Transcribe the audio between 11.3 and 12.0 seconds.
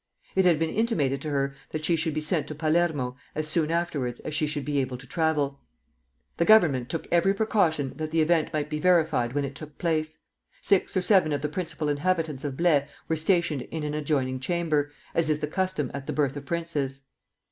of the principal